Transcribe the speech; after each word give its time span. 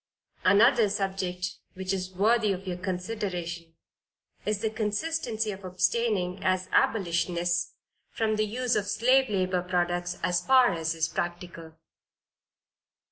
Another 0.43 0.89
subject 0.89 1.57
which 1.75 1.93
is 1.93 2.09
worthy 2.15 2.51
of 2.53 2.65
your 2.65 2.75
consideration 2.77 3.75
is 4.47 4.61
the 4.61 4.71
consistency 4.71 5.51
of 5.51 5.63
abstaining, 5.63 6.43
as 6.43 6.67
Abolitionists, 6.71 7.75
from 8.09 8.35
the 8.35 8.45
use 8.45 8.75
of 8.75 8.87
slave 8.87 9.29
labor 9.29 9.61
products, 9.61 10.17
as 10.23 10.43
far 10.43 10.73
as 10.73 10.95
is 10.95 11.07
practicable. 11.07 11.75